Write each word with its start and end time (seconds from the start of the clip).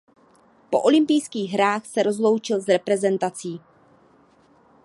Po 0.69 0.79
olympijských 0.81 1.51
hrách 1.51 1.85
se 1.85 2.03
rozloučil 2.03 2.61
s 2.61 2.67
reprezentací. 2.67 3.61